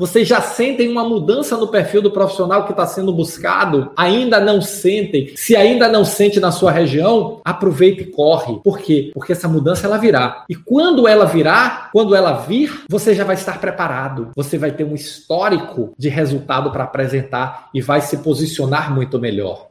[0.00, 3.92] Vocês já sentem uma mudança no perfil do profissional que está sendo buscado?
[3.94, 5.30] Ainda não sentem?
[5.36, 8.58] Se ainda não sente na sua região, aproveita e corre.
[8.64, 9.10] Por quê?
[9.12, 10.46] Porque essa mudança ela virá.
[10.48, 14.30] E quando ela virar, quando ela vir, você já vai estar preparado.
[14.34, 19.68] Você vai ter um histórico de resultado para apresentar e vai se posicionar muito melhor.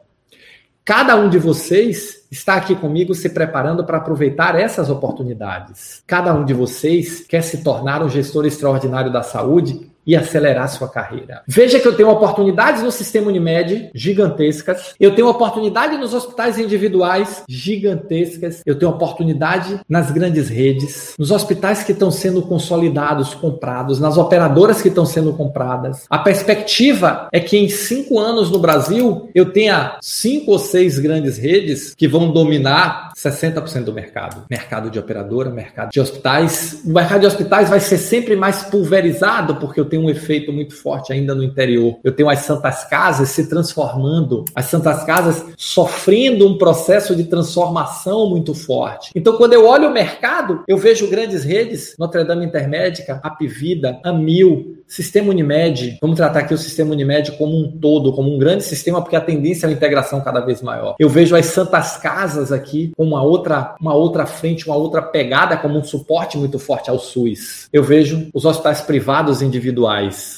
[0.84, 6.02] Cada um de vocês está aqui comigo se preparando para aproveitar essas oportunidades.
[6.06, 10.88] Cada um de vocês quer se tornar um gestor extraordinário da saúde e acelerar sua
[10.88, 11.42] carreira.
[11.46, 17.42] Veja que eu tenho oportunidades no sistema Unimed gigantescas, eu tenho oportunidade nos hospitais individuais
[17.48, 24.16] gigantescas, eu tenho oportunidade nas grandes redes, nos hospitais que estão sendo consolidados, comprados, nas
[24.16, 26.04] operadoras que estão sendo compradas.
[26.08, 31.36] A perspectiva é que em cinco anos no Brasil eu tenha cinco ou seis grandes
[31.36, 34.44] redes que vão dominar 60% do mercado.
[34.48, 36.80] Mercado de operadora, mercado de hospitais.
[36.84, 40.74] O mercado de hospitais vai ser sempre mais pulverizado porque eu tenho um efeito muito
[40.74, 41.98] forte ainda no interior.
[42.02, 48.30] Eu tenho as santas casas se transformando, as santas casas sofrendo um processo de transformação
[48.30, 49.10] muito forte.
[49.14, 54.80] Então, quando eu olho o mercado, eu vejo grandes redes, Notre Dame Intermédica, Apivida, Amil,
[54.86, 59.00] Sistema Unimed, vamos tratar aqui o Sistema Unimed como um todo, como um grande sistema,
[59.00, 60.96] porque a tendência é a integração cada vez maior.
[60.98, 65.56] Eu vejo as santas casas aqui com uma outra, uma outra frente, uma outra pegada,
[65.56, 67.68] como um suporte muito forte ao SUS.
[67.72, 69.79] Eu vejo os hospitais privados individuais.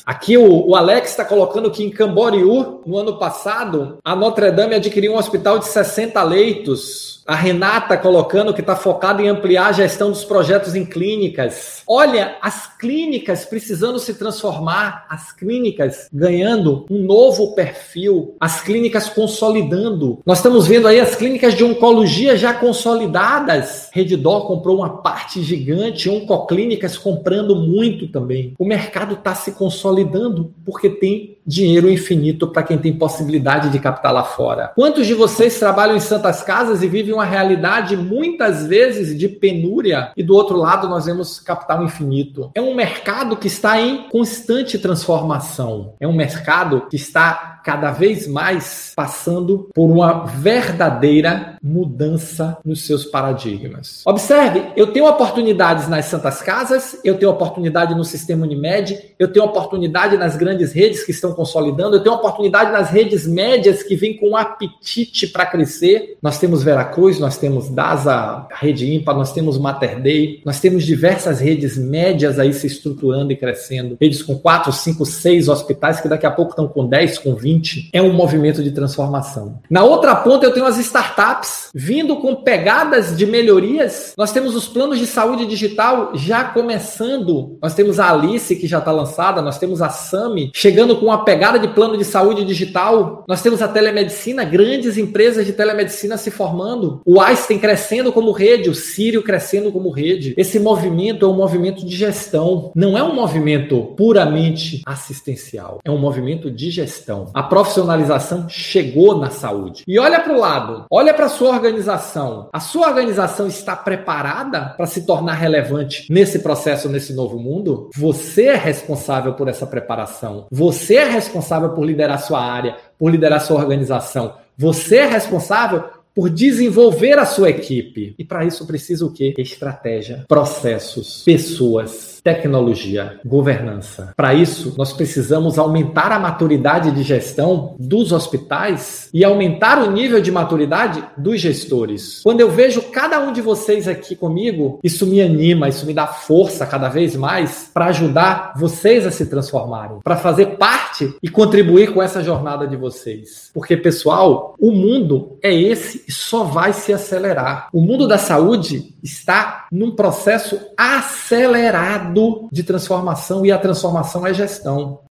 [0.07, 4.75] Aqui o, o Alex está colocando que em Camboriú, no ano passado, a Notre Dame
[4.75, 9.73] adquiriu um hospital de 60 leitos a Renata colocando que está focada em ampliar a
[9.73, 11.83] gestão dos projetos em clínicas.
[11.87, 20.21] Olha, as clínicas precisando se transformar, as clínicas ganhando um novo perfil, as clínicas consolidando.
[20.27, 23.89] Nós estamos vendo aí as clínicas de oncologia já consolidadas.
[23.93, 28.55] Redidor comprou uma parte gigante, Oncoclínicas comprando muito também.
[28.59, 34.13] O mercado está se consolidando porque tem dinheiro infinito para quem tem possibilidade de captar
[34.13, 34.73] lá fora.
[34.75, 40.13] Quantos de vocês trabalham em santas casas e vivem uma realidade muitas vezes de penúria
[40.17, 42.51] e do outro lado nós vemos capital infinito?
[42.55, 45.95] É um mercado que está em constante transformação.
[45.99, 53.05] É um mercado que está cada vez mais passando por uma verdadeira mudança nos seus
[53.05, 54.03] paradigmas.
[54.05, 59.45] Observe, eu tenho oportunidades nas santas casas, eu tenho oportunidade no sistema Unimed, eu tenho
[59.45, 64.17] oportunidade nas grandes redes que estão consolidando, eu tenho oportunidade nas redes médias que vêm
[64.17, 66.17] com um apetite para crescer.
[66.21, 71.41] Nós temos Veracruz, nós temos DASA, Rede Ímpar, nós temos Mater Dei, nós temos diversas
[71.41, 73.97] redes médias aí se estruturando e crescendo.
[74.01, 77.52] Redes com 4, 5, 6 hospitais que daqui a pouco estão com 10, com 20
[77.53, 79.61] 20 é um movimento de transformação.
[79.69, 84.15] Na outra ponta, eu tenho as startups vindo com pegadas de melhorias.
[84.17, 87.59] Nós temos os planos de saúde digital já começando.
[87.61, 91.25] Nós temos a Alice, que já está lançada, nós temos a Sami chegando com uma
[91.25, 93.25] pegada de plano de saúde digital.
[93.29, 97.01] Nós temos a telemedicina, grandes empresas de telemedicina se formando.
[97.05, 100.35] O Einstein crescendo como rede, o Sírio crescendo como rede.
[100.37, 105.99] Esse movimento é um movimento de gestão, não é um movimento puramente assistencial, é um
[105.99, 107.31] movimento de gestão.
[107.35, 109.83] A a profissionalização chegou na saúde.
[109.87, 112.49] E olha para o lado, olha para a sua organização.
[112.53, 117.91] A sua organização está preparada para se tornar relevante nesse processo, nesse novo mundo?
[117.97, 120.47] Você é responsável por essa preparação.
[120.53, 124.35] Você é responsável por liderar sua área, por liderar sua organização.
[124.57, 125.83] Você é responsável
[126.15, 128.15] por desenvolver a sua equipe.
[128.19, 129.35] E para isso precisa o quê?
[129.39, 134.13] Estratégia, processos, pessoas, tecnologia, governança.
[134.17, 140.21] Para isso, nós precisamos aumentar a maturidade de gestão dos hospitais e aumentar o nível
[140.21, 142.21] de maturidade dos gestores.
[142.23, 146.07] Quando eu vejo cada um de vocês aqui comigo, isso me anima, isso me dá
[146.07, 151.93] força cada vez mais para ajudar vocês a se transformarem, para fazer parte e contribuir
[151.93, 153.51] com essa jornada de vocês.
[153.53, 157.69] Porque, pessoal, o mundo é esse e só vai se acelerar.
[157.73, 165.01] O mundo da saúde está num processo acelerado de transformação e a transformação é gestão.